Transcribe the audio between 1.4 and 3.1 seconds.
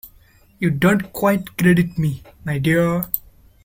credit me, my dear!